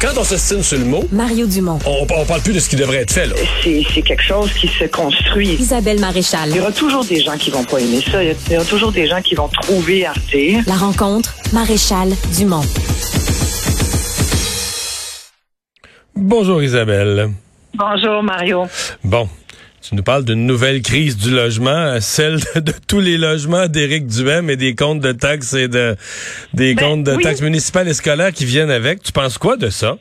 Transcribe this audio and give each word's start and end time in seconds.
Quand 0.00 0.16
on 0.16 0.24
s'estime 0.24 0.62
sur 0.62 0.78
le 0.78 0.86
mot, 0.86 1.04
Mario 1.12 1.46
Dumont. 1.46 1.78
on, 1.84 2.06
on 2.08 2.24
parle 2.24 2.40
plus 2.40 2.54
de 2.54 2.58
ce 2.58 2.70
qui 2.70 2.76
devrait 2.76 2.98
être 3.02 3.12
fait. 3.12 3.26
Là. 3.26 3.34
C'est 3.62 3.82
c'est 3.92 4.00
quelque 4.00 4.22
chose 4.22 4.50
qui 4.54 4.66
se 4.66 4.84
construit. 4.84 5.50
Isabelle 5.60 6.00
Maréchal. 6.00 6.48
Il 6.48 6.56
y 6.56 6.60
aura 6.60 6.72
toujours 6.72 7.04
des 7.04 7.20
gens 7.20 7.36
qui 7.36 7.50
vont 7.50 7.64
pas 7.64 7.78
aimer 7.80 8.00
ça. 8.10 8.24
Il 8.24 8.34
y 8.50 8.56
aura 8.56 8.64
toujours 8.64 8.92
des 8.92 9.06
gens 9.06 9.20
qui 9.20 9.34
vont 9.34 9.48
trouver 9.48 10.06
à 10.06 10.12
redire. 10.12 10.62
La 10.66 10.76
rencontre, 10.76 11.34
Maréchal 11.52 12.08
Dumont. 12.34 12.64
Bonjour 16.16 16.62
Isabelle. 16.62 17.30
Bonjour 17.74 18.22
Mario. 18.22 18.64
Bon, 19.04 19.28
tu 19.82 19.94
nous 19.94 20.02
parles 20.02 20.24
d'une 20.24 20.46
nouvelle 20.46 20.82
crise 20.82 21.16
du 21.16 21.30
logement, 21.30 21.70
euh, 21.70 21.98
celle 22.00 22.38
de, 22.54 22.60
de 22.60 22.72
tous 22.86 23.00
les 23.00 23.16
logements 23.18 23.66
d'Éric 23.66 24.06
Duhem 24.06 24.50
et 24.50 24.56
des 24.56 24.74
comptes 24.74 25.00
de 25.00 25.12
taxes 25.12 25.54
et 25.54 25.68
de 25.68 25.96
des 26.54 26.74
Ben, 26.74 26.84
comptes 26.84 27.04
de 27.04 27.12
oui. 27.16 27.22
taxes 27.22 27.40
municipales 27.40 27.88
et 27.88 27.94
scolaires 27.94 28.32
qui 28.32 28.44
viennent 28.44 28.70
avec. 28.70 29.02
Tu 29.02 29.12
penses 29.12 29.38
quoi 29.38 29.56
de 29.56 29.70
ça? 29.70 29.96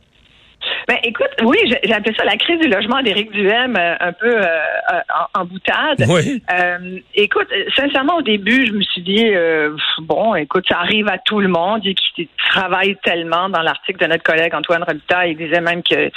Ben 0.90 0.98
écoute, 1.04 1.30
oui, 1.44 1.58
j'ai 1.84 1.94
appelé 1.94 2.16
ça 2.18 2.26
la 2.26 2.36
crise 2.36 2.60
du 2.60 2.68
logement 2.68 3.04
d'Éric 3.04 3.30
Duhem, 3.30 3.76
euh, 3.78 3.96
un 4.00 4.12
peu 4.12 4.26
euh, 4.26 4.42
euh, 4.42 5.00
en, 5.36 5.42
en 5.42 5.46
boutade. 5.46 6.04
Oui. 6.10 6.42
Euh, 6.52 6.98
écoute, 7.14 7.46
euh, 7.52 7.66
sincèrement, 7.76 8.18
au 8.18 8.24
début, 8.24 8.66
je 8.66 8.72
me 8.72 8.82
suis 8.82 9.04
dit, 9.04 9.28
euh, 9.28 9.78
bon, 10.00 10.34
écoute, 10.34 10.66
ça 10.68 10.80
arrive 10.80 11.08
à 11.08 11.20
tout 11.20 11.42
le 11.42 11.48
monde. 11.48 11.82
Il 11.84 11.94
qui 11.94 12.28
travaille 12.50 12.98
tellement 13.04 13.50
dans 13.50 13.62
l'article 13.62 14.00
de 14.00 14.08
notre 14.08 14.24
collègue 14.24 14.56
Antoine 14.56 14.84
Robitaille, 14.84 15.32
il 15.34 15.38
disait 15.38 15.62
même 15.62 15.84
que 15.84 16.10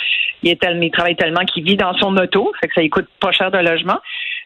il, 0.43 0.57
travaille 0.91 1.17
tellement 1.17 1.45
qu'il 1.45 1.65
vit 1.65 1.77
dans 1.77 1.93
son 1.99 2.17
auto, 2.17 2.51
fait 2.61 2.69
que 2.69 2.75
ça 2.75 2.89
coûte 2.89 3.09
pas 3.21 3.31
cher 3.31 3.51
de 3.51 3.59
logement. 3.59 3.99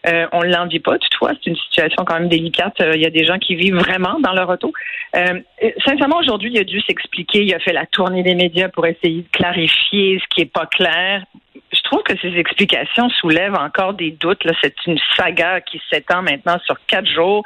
Euh, 0.08 0.26
on 0.32 0.42
ne 0.42 0.52
l'envie 0.52 0.78
pas, 0.78 0.98
toutefois, 0.98 1.32
c'est 1.34 1.50
une 1.50 1.56
situation 1.56 2.04
quand 2.04 2.14
même 2.14 2.28
délicate. 2.28 2.80
Euh, 2.80 2.92
Il 2.94 3.02
y 3.02 3.06
a 3.06 3.10
des 3.10 3.24
gens 3.24 3.38
qui 3.38 3.56
vivent 3.56 3.76
vraiment 3.76 4.20
dans 4.20 4.32
leur 4.32 4.48
auto. 4.48 4.72
Euh, 5.16 5.40
sincèrement, 5.84 6.18
aujourd'hui, 6.18 6.50
il 6.52 6.58
a 6.58 6.64
dû 6.64 6.80
s'expliquer. 6.80 7.42
Il 7.42 7.54
a 7.54 7.58
fait 7.58 7.72
la 7.72 7.86
tournée 7.86 8.22
des 8.22 8.34
médias 8.34 8.68
pour 8.68 8.86
essayer 8.86 9.22
de 9.22 9.28
clarifier 9.32 10.20
ce 10.20 10.26
qui 10.34 10.42
est 10.42 10.52
pas 10.52 10.66
clair. 10.66 11.24
Je 11.72 11.80
trouve 11.82 12.02
que 12.02 12.16
ces 12.18 12.36
explications 12.36 13.08
soulèvent 13.10 13.58
encore 13.58 13.94
des 13.94 14.12
doutes. 14.12 14.46
C'est 14.62 14.74
une 14.86 14.98
saga 15.16 15.60
qui 15.60 15.80
s'étend 15.90 16.22
maintenant 16.22 16.58
sur 16.64 16.76
quatre 16.86 17.08
jours. 17.08 17.42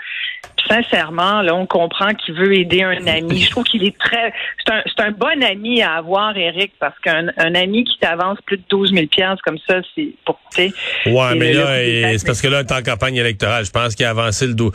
Sincèrement, 0.71 1.43
là, 1.43 1.55
on 1.55 1.67
comprend 1.67 2.15
qu'il 2.15 2.35
veut 2.35 2.55
aider 2.57 2.83
un 2.83 3.05
ami. 3.07 3.43
Je 3.43 3.51
trouve 3.51 3.65
qu'il 3.65 3.85
est 3.85 3.97
très, 3.99 4.33
c'est 4.65 4.73
un, 4.73 4.83
c'est 4.87 5.03
un 5.05 5.11
bon 5.11 5.43
ami 5.43 5.83
à 5.83 5.95
avoir, 5.95 6.37
Eric, 6.37 6.73
parce 6.79 6.99
qu'un 7.01 7.27
un 7.39 7.55
ami 7.55 7.85
qui 7.85 7.99
t'avance 7.99 8.39
plus 8.47 8.59
de 8.59 8.63
12 8.71 8.93
000 8.93 9.07
piastres 9.07 9.43
comme 9.45 9.59
ça, 9.67 9.81
c'est 9.95 10.11
pour, 10.25 10.39
tu 10.55 10.63
Ouais, 11.07 11.35
mais 11.37 11.53
là, 11.55 12.19
c'est 12.19 12.27
parce 12.27 12.41
que 12.41 12.49
là, 12.49 12.59
on 12.63 12.67
est 12.67 12.73
en 12.79 12.83
campagne 12.83 13.17
électorale. 13.17 13.65
Je 13.65 13.71
pense 13.71 13.95
qu'il 13.95 14.07
a 14.07 14.11
avancé 14.11 14.47
le 14.47 14.55
dos. 14.55 14.73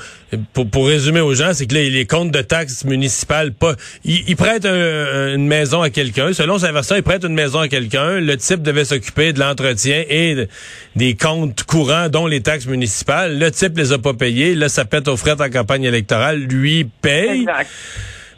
Pour, 0.54 0.70
pour 0.70 0.88
résumer 0.88 1.22
aux 1.22 1.34
gens, 1.34 1.54
c'est 1.54 1.66
que 1.68 1.74
là, 1.76 1.82
les 1.82 2.06
comptes 2.06 2.32
de 2.32 2.42
taxes 2.42 2.84
municipales, 2.86 3.54
pas, 3.54 3.76
il, 4.04 4.24
il 4.28 4.36
prête 4.36 4.66
un- 4.66 5.34
une 5.36 5.48
maison 5.48 5.82
à 5.82 5.90
quelqu'un. 5.90 6.34
Selon 6.34 6.58
sa 6.58 6.72
version, 6.72 6.96
il 6.96 7.04
prête 7.04 7.24
une 7.24 7.34
maison 7.34 7.60
à 7.60 7.68
quelqu'un. 7.68 8.20
Le 8.20 8.36
type 8.38 8.62
devait 8.62 8.86
s'occuper 8.86 9.32
de 9.34 9.40
l'entretien 9.40 10.04
et 10.10 10.36
de- 10.36 10.48
des 10.96 11.16
comptes 11.16 11.64
courants, 11.64 12.10
dont 12.10 12.28
les 12.28 12.42
taxes 12.42 12.68
municipales. 12.68 13.40
Le 13.40 13.52
type 13.52 13.78
les 13.78 13.94
a 13.94 13.98
pas 14.00 14.14
payés. 14.14 14.56
Là, 14.56 14.68
ça 14.70 14.86
pète 14.86 15.08
aux 15.08 15.18
frettes 15.18 15.42
en 15.42 15.50
campagne 15.50 15.85
électorale. 15.86 16.40
Lui 16.40 16.84
paye. 17.02 17.42
Exact. 17.42 17.70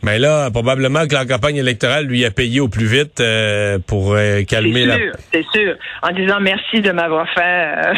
Mais 0.03 0.19
là, 0.19 0.51
probablement 0.51 1.07
que 1.07 1.15
la 1.15 1.25
campagne 1.25 1.55
électorale 1.57 2.05
lui 2.05 2.23
a 2.23 2.29
payé 2.29 2.59
au 2.59 2.67
plus 2.69 2.85
vite 2.85 3.19
euh, 3.19 3.79
pour 3.79 4.13
euh, 4.13 4.43
calmer 4.43 4.81
C'est 4.81 4.85
la... 4.85 4.95
sûr, 4.97 5.11
c'est 5.33 5.45
sûr. 5.51 5.75
En 6.03 6.11
disant 6.11 6.39
merci 6.39 6.81
de 6.81 6.91
m'avoir 6.91 7.27
fait, 7.33 7.41
euh, 7.87 7.93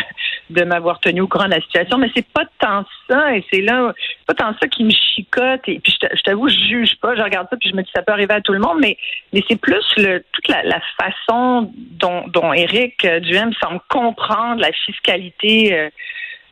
de 0.50 0.64
m'avoir 0.64 1.02
tenu 1.02 1.20
au 1.22 1.28
courant 1.28 1.46
de 1.46 1.52
la 1.56 1.62
situation, 1.62 1.98
mais 1.98 2.10
c'est 2.16 2.26
pas 2.34 2.46
tant 2.60 2.86
ça, 3.10 3.36
et 3.36 3.44
c'est 3.52 3.60
là, 3.62 3.94
c'est 3.98 4.26
pas 4.26 4.34
tant 4.34 4.56
ça 4.62 4.68
qui 4.70 4.86
me 4.86 4.92
chicote. 4.92 5.60
Et 5.68 5.80
puis 5.82 5.92
je 5.92 6.08
t'a- 6.08 6.16
je 6.16 6.22
t'avoue, 6.22 6.48
je 6.48 6.56
juge 6.70 6.96
pas, 7.02 7.16
je 7.18 7.22
regarde 7.22 7.48
ça, 7.50 7.58
puis 7.60 7.70
je 7.70 7.76
me 7.76 7.84
dis 7.84 7.92
ça 7.94 8.02
peut 8.02 8.14
arriver 8.14 8.34
à 8.34 8.42
tout 8.42 8.54
le 8.54 8.60
monde, 8.60 8.78
mais 8.82 8.98
mais 9.34 9.44
c'est 9.50 9.60
plus 9.60 9.84
le 9.98 10.24
toute 10.32 10.48
la, 10.48 10.64
la 10.64 10.82
façon 10.98 11.70
dont 11.76 12.24
dont 12.30 12.54
Éric 12.54 13.06
Duhem 13.24 13.52
semble 13.62 13.82
comprendre 13.90 14.62
la 14.62 14.72
fiscalité. 14.86 15.90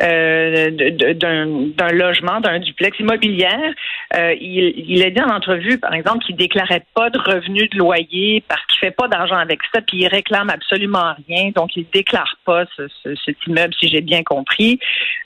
Euh, 0.02 0.70
d'un 1.14 1.92
logement, 1.92 2.40
d'un 2.40 2.60
duplex 2.60 3.00
immobilière. 3.00 3.74
Euh, 4.16 4.34
il, 4.40 4.74
il 4.88 5.04
a 5.04 5.10
dit 5.10 5.22
en 5.22 5.30
entrevue, 5.30 5.80
par 5.80 5.94
exemple, 5.94 6.24
qu'il 6.26 6.36
déclarait 6.36 6.84
pas 6.94 7.10
de 7.10 7.20
revenus 7.20 7.70
de 7.72 7.78
loyer 7.78 8.44
parce 8.48 8.64
qu'il 8.68 8.80
fait 8.80 8.92
pas 8.92 9.08
d'argent 9.08 9.38
avec 9.38 9.60
ça, 9.74 9.82
puis 9.82 10.00
il 10.00 10.08
réclame 10.08 10.50
absolument 10.50 11.14
rien, 11.28 11.50
donc 11.56 11.76
il 11.76 11.86
déclare 11.92 12.38
pas 12.46 12.66
ce, 12.76 12.88
ce- 13.04 13.16
cet 13.26 13.38
immeuble, 13.48 13.74
si 13.80 13.88
j'ai 13.88 14.02
bien 14.02 14.24
compris. 14.24 14.80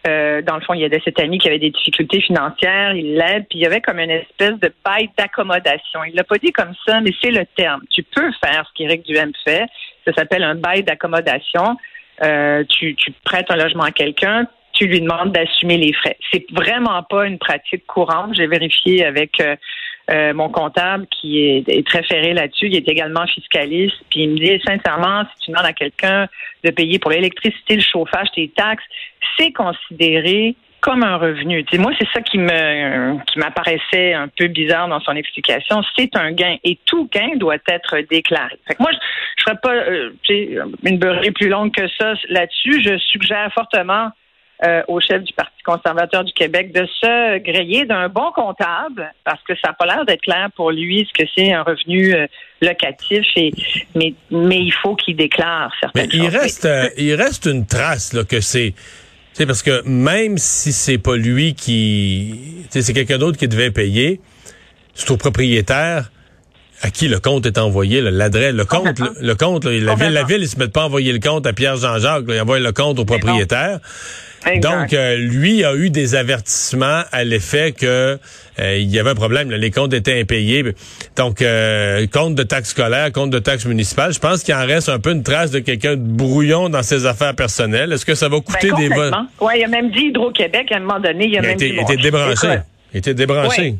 Euh, 0.07 0.41
dans 0.41 0.55
le 0.55 0.61
fond, 0.61 0.73
il 0.73 0.81
y 0.81 0.85
avait 0.85 1.01
cet 1.03 1.19
ami 1.19 1.37
qui 1.37 1.47
avait 1.47 1.59
des 1.59 1.69
difficultés 1.69 2.21
financières, 2.21 2.93
il 2.95 3.15
l'aide, 3.15 3.45
puis 3.49 3.59
il 3.59 3.61
y 3.61 3.65
avait 3.65 3.81
comme 3.81 3.99
une 3.99 4.09
espèce 4.11 4.57
de 4.59 4.71
bail 4.83 5.09
d'accommodation. 5.17 6.03
Il 6.07 6.15
l'a 6.15 6.23
pas 6.23 6.37
dit 6.37 6.51
comme 6.51 6.73
ça, 6.87 7.01
mais 7.01 7.11
c'est 7.21 7.31
le 7.31 7.45
terme. 7.55 7.81
Tu 7.91 8.03
peux 8.03 8.31
faire 8.43 8.65
ce 8.67 8.73
qu'Éric 8.75 9.05
Duhem 9.05 9.31
fait. 9.43 9.65
Ça 10.05 10.13
s'appelle 10.13 10.43
un 10.43 10.55
bail 10.55 10.83
d'accommodation. 10.83 11.77
Euh, 12.23 12.63
tu, 12.69 12.95
tu 12.95 13.11
prêtes 13.23 13.49
un 13.49 13.55
logement 13.55 13.83
à 13.83 13.91
quelqu'un, 13.91 14.45
tu 14.73 14.85
lui 14.87 15.01
demandes 15.01 15.31
d'assumer 15.31 15.77
les 15.77 15.93
frais. 15.93 16.17
C'est 16.31 16.45
vraiment 16.51 17.03
pas 17.03 17.25
une 17.25 17.37
pratique 17.37 17.85
courante. 17.87 18.35
J'ai 18.35 18.47
vérifié 18.47 19.05
avec 19.05 19.39
euh, 19.39 19.55
euh, 20.09 20.33
mon 20.33 20.49
comptable 20.49 21.07
qui 21.07 21.39
est, 21.39 21.87
très 21.87 22.03
ferré 22.03 22.33
là-dessus. 22.33 22.67
Il 22.67 22.75
est 22.75 22.87
également 22.87 23.25
fiscaliste. 23.27 23.97
Puis 24.09 24.23
il 24.23 24.31
me 24.31 24.37
dit 24.37 24.61
sincèrement, 24.65 25.23
si 25.23 25.45
tu 25.45 25.51
demandes 25.51 25.65
à 25.65 25.73
quelqu'un 25.73 26.27
de 26.63 26.71
payer 26.71 26.99
pour 26.99 27.11
l'électricité, 27.11 27.75
le 27.75 27.81
chauffage, 27.81 28.27
tes 28.35 28.49
taxes, 28.49 28.83
c'est 29.37 29.51
considéré 29.51 30.55
comme 30.81 31.03
un 31.03 31.17
revenu. 31.17 31.63
Moi, 31.77 31.91
c'est 31.99 32.07
ça 32.11 32.21
qui 32.21 32.39
me 32.39 33.23
qui 33.25 33.37
m'apparaissait 33.37 34.13
un 34.13 34.27
peu 34.27 34.47
bizarre 34.47 34.87
dans 34.87 34.99
son 34.99 35.15
explication. 35.15 35.81
C'est 35.95 36.15
un 36.15 36.31
gain 36.31 36.57
et 36.63 36.79
tout 36.85 37.07
gain 37.13 37.35
doit 37.35 37.57
être 37.67 37.97
déclaré. 38.09 38.57
Fait 38.67 38.73
que 38.73 38.81
moi, 38.81 38.89
je, 38.91 38.97
je 39.37 39.43
ferais 39.43 39.59
pas 39.61 39.73
euh, 39.73 40.11
une 40.83 40.97
beurrée 40.97 41.31
plus 41.31 41.49
longue 41.49 41.71
que 41.71 41.87
ça 41.99 42.13
là-dessus. 42.29 42.81
Je 42.83 42.97
suggère 42.97 43.51
fortement 43.53 44.09
euh, 44.63 44.83
au 44.87 44.99
chef 44.99 45.23
du 45.23 45.33
Parti 45.33 45.51
conservateur 45.65 46.23
du 46.23 46.33
Québec 46.33 46.71
de 46.71 46.85
se 46.85 47.39
griller 47.39 47.85
d'un 47.85 48.09
bon 48.09 48.31
comptable 48.31 49.11
parce 49.23 49.41
que 49.43 49.53
ça 49.55 49.69
n'a 49.69 49.73
pas 49.73 49.85
l'air 49.87 50.05
d'être 50.05 50.21
clair 50.21 50.49
pour 50.55 50.71
lui 50.71 51.07
ce 51.07 51.23
que 51.23 51.27
c'est 51.35 51.51
un 51.51 51.63
revenu 51.63 52.13
euh, 52.13 52.27
locatif 52.61 53.25
et 53.35 53.51
mais 53.95 54.13
mais 54.29 54.59
il 54.59 54.71
faut 54.71 54.95
qu'il 54.95 55.15
déclare 55.15 55.71
Mais 55.95 56.01
certaines 56.01 56.09
il 56.13 56.31
choses. 56.31 56.41
reste, 56.41 56.65
euh, 56.65 56.89
il 56.97 57.15
reste 57.15 57.45
une 57.47 57.65
trace 57.65 58.13
là, 58.13 58.23
que 58.23 58.39
c'est. 58.39 58.73
Sais, 59.33 59.45
parce 59.45 59.63
que 59.63 59.81
même 59.87 60.37
si 60.37 60.73
c'est 60.73 60.97
pas 60.97 61.15
lui 61.15 61.55
qui. 61.55 62.65
C'est 62.69 62.93
quelqu'un 62.93 63.17
d'autre 63.17 63.37
qui 63.37 63.47
devait 63.47 63.71
payer, 63.71 64.19
c'est 64.93 65.09
au 65.09 65.17
propriétaire 65.17 66.11
à 66.83 66.89
qui 66.89 67.07
le 67.07 67.19
compte 67.19 67.45
est 67.45 67.57
envoyé, 67.57 68.01
l'adresse, 68.01 68.53
le 68.53 68.65
compte, 68.65 68.99
le, 68.99 69.13
le 69.21 69.35
compte, 69.35 69.65
là, 69.65 69.71
la 69.71 69.95
ville, 69.95 70.13
la 70.13 70.23
ville, 70.23 70.41
ils 70.41 70.47
se 70.47 70.57
mettent 70.57 70.73
pas 70.73 70.81
à 70.81 70.85
envoyer 70.85 71.13
le 71.13 71.19
compte 71.19 71.45
à 71.45 71.53
Pierre 71.53 71.77
Jean-Jacques, 71.77 72.25
ils 72.27 72.39
envoient 72.41 72.59
le 72.59 72.71
compte 72.71 72.97
au 72.97 73.05
Mais 73.05 73.19
propriétaire. 73.19 73.79
Exact. 74.45 74.61
Donc, 74.61 74.93
euh, 74.93 75.17
lui 75.17 75.63
a 75.63 75.75
eu 75.75 75.89
des 75.89 76.15
avertissements 76.15 77.01
à 77.11 77.23
l'effet 77.23 77.73
que 77.73 78.17
euh, 78.59 78.77
il 78.77 78.89
y 78.89 78.99
avait 78.99 79.11
un 79.11 79.15
problème. 79.15 79.51
là, 79.51 79.57
les 79.57 79.71
comptes 79.71 79.93
étaient 79.93 80.19
impayés. 80.19 80.63
Donc, 81.15 81.41
euh, 81.41 82.05
compte 82.07 82.35
de 82.35 82.43
taxes 82.43 82.69
scolaires, 82.69 83.11
compte 83.11 83.29
de 83.29 83.39
taxes 83.39 83.65
municipales. 83.65 84.13
Je 84.13 84.19
pense 84.19 84.43
qu'il 84.43 84.53
en 84.55 84.65
reste 84.65 84.89
un 84.89 84.99
peu 84.99 85.11
une 85.11 85.23
trace 85.23 85.51
de 85.51 85.59
quelqu'un 85.59 85.95
de 85.95 86.01
brouillon 86.01 86.69
dans 86.69 86.83
ses 86.83 87.05
affaires 87.05 87.35
personnelles. 87.35 87.93
Est-ce 87.93 88.05
que 88.05 88.15
ça 88.15 88.29
va 88.29 88.39
coûter 88.41 88.71
Ben, 88.71 88.77
des 88.77 88.89
votes? 88.89 89.13
Ouais, 89.39 89.59
il 89.59 89.63
a 89.63 89.67
même 89.67 89.91
dit 89.91 90.07
Hydro-Québec 90.07 90.71
à 90.71 90.77
un 90.77 90.79
moment 90.79 90.99
donné. 90.99 91.27
Il 91.27 91.37
a 91.37 91.39
Il 91.41 91.45
a 91.45 91.47
même 91.47 91.51
été, 91.51 91.69
dit 91.69 91.75
il 91.75 91.81
était 91.81 92.01
débranché. 92.01 92.47
Il 92.93 92.97
était 92.97 93.13
débranché. 93.13 93.75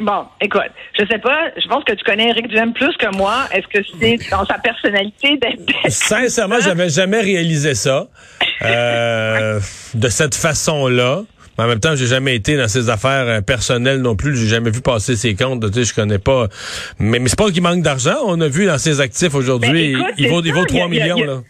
Bon, 0.00 0.24
écoute, 0.40 0.62
je 0.98 1.04
sais 1.06 1.18
pas, 1.18 1.50
je 1.62 1.68
pense 1.68 1.84
que 1.84 1.92
tu 1.92 2.02
connais 2.04 2.30
Eric 2.30 2.48
Duhem 2.48 2.72
plus 2.72 2.96
que 2.96 3.14
moi. 3.16 3.44
Est-ce 3.52 3.66
que 3.68 3.86
c'est 4.00 4.16
dans 4.30 4.46
sa 4.46 4.54
personnalité 4.58 5.36
d'être... 5.36 5.60
Sincèrement, 5.90 6.58
j'avais 6.60 6.88
jamais 6.88 7.20
réalisé 7.20 7.74
ça 7.74 8.08
euh, 8.62 9.60
de 9.94 10.08
cette 10.08 10.34
façon-là. 10.34 11.22
Mais 11.58 11.64
en 11.64 11.66
même 11.68 11.80
temps, 11.80 11.94
j'ai 11.96 12.06
jamais 12.06 12.34
été 12.36 12.56
dans 12.56 12.68
ses 12.68 12.88
affaires 12.88 13.26
euh, 13.26 13.40
personnelles 13.42 14.00
non 14.00 14.16
plus. 14.16 14.34
J'ai 14.36 14.46
jamais 14.46 14.70
vu 14.70 14.80
passer 14.80 15.16
ses 15.16 15.34
comptes. 15.34 15.66
Tu 15.70 15.80
sais, 15.80 15.90
je 15.90 15.94
connais 15.94 16.18
pas. 16.18 16.48
Mais, 16.98 17.18
mais 17.18 17.28
c'est 17.28 17.38
pas 17.38 17.50
qu'il 17.50 17.62
manque 17.62 17.82
d'argent. 17.82 18.16
On 18.24 18.40
a 18.40 18.48
vu 18.48 18.64
dans 18.66 18.78
ses 18.78 19.00
actifs 19.00 19.34
aujourd'hui, 19.34 19.94
Ben, 19.94 20.04
il, 20.16 20.28
vaut, 20.28 20.40
il 20.42 20.54
vaut 20.54 20.64
Il 20.66 20.76
y 20.76 20.80
a- 20.80 20.86
3 20.86 20.88
il 20.90 20.94
y 20.96 21.00
a- 21.00 21.14
millions. 21.14 21.22
a- 21.22 21.26
là. 21.26 21.42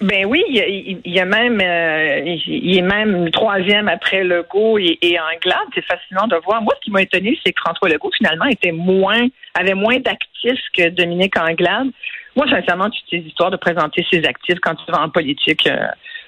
Ben 0.00 0.26
oui, 0.26 0.42
il 0.48 0.56
y 0.56 0.60
a, 0.60 0.66
il 0.68 1.00
y 1.12 1.20
a 1.20 1.24
même, 1.24 1.60
euh, 1.60 2.36
il 2.46 2.76
est 2.78 2.82
même 2.82 3.30
troisième 3.30 3.88
après 3.88 4.24
Legault 4.24 4.76
et, 4.78 4.98
et 5.02 5.18
Anglade. 5.18 5.66
C'est 5.74 5.84
fascinant 5.84 6.26
de 6.26 6.36
voir. 6.44 6.60
Moi, 6.62 6.74
ce 6.76 6.84
qui 6.84 6.90
m'a 6.90 7.02
étonné, 7.02 7.38
c'est 7.44 7.52
que 7.52 7.60
François 7.64 7.88
Legault, 7.88 8.10
finalement, 8.16 8.46
était 8.46 8.72
moins, 8.72 9.26
avait 9.58 9.74
moins 9.74 9.98
d'actifs 9.98 10.60
que 10.76 10.88
Dominique 10.90 11.36
Anglade. 11.38 11.88
Moi, 12.36 12.46
sincèrement, 12.50 12.86
toutes 12.86 13.04
ces 13.10 13.18
histoires 13.18 13.50
de 13.50 13.56
présenter 13.56 14.04
ses 14.10 14.24
actifs 14.24 14.58
quand 14.60 14.74
tu 14.74 14.90
vas 14.90 15.02
en 15.02 15.08
politique, 15.08 15.66
euh, 15.68 15.86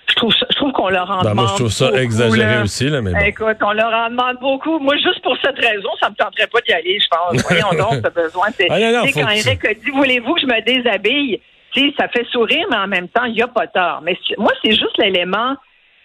je 0.08 0.14
trouve, 0.14 0.32
ça- 0.32 0.46
je 0.50 0.54
trouve 0.56 0.70
qu'on 0.72 0.88
leur 0.88 1.10
en 1.10 1.16
Ben, 1.22 1.30
demande 1.30 1.34
moi, 1.34 1.46
je 1.50 1.54
trouve 1.56 1.72
ça 1.72 1.86
beaucoup, 1.88 1.98
exagéré 1.98 2.54
là. 2.54 2.62
aussi. 2.62 2.88
Là, 2.88 3.02
mais 3.02 3.12
bon. 3.12 3.18
Écoute, 3.26 3.56
on 3.60 3.72
leur 3.72 3.92
en 3.92 4.08
demande 4.10 4.36
beaucoup. 4.40 4.78
Moi, 4.78 4.94
juste 4.96 5.20
pour 5.22 5.36
cette 5.44 5.58
raison, 5.58 5.88
ça 6.00 6.08
me 6.08 6.14
tenterait 6.14 6.46
pas 6.46 6.60
d'y 6.60 6.72
aller, 6.72 6.98
je 7.00 7.08
pense. 7.08 7.42
Voyons 7.50 7.76
donc, 7.90 8.00
t'as 8.04 8.10
besoin. 8.10 8.46
C'est, 8.56 8.68
Ah, 8.70 8.78
non, 8.78 8.92
non, 8.92 9.06
quand 9.12 9.28
Eric 9.28 9.64
a 9.64 9.74
dit, 9.74 9.90
voulez-vous 9.92 10.34
que 10.34 10.40
je 10.42 10.46
me 10.46 10.60
déshabille? 10.62 11.40
Tu 11.76 11.88
sais, 11.88 11.94
ça 11.98 12.08
fait 12.08 12.26
sourire, 12.32 12.66
mais 12.70 12.76
en 12.76 12.88
même 12.88 13.08
temps, 13.08 13.24
il 13.24 13.34
n'y 13.34 13.42
a 13.42 13.48
pas 13.48 13.66
tort. 13.66 14.00
Mais 14.02 14.16
moi, 14.38 14.52
c'est 14.64 14.72
juste 14.72 14.96
l'élément 14.98 15.56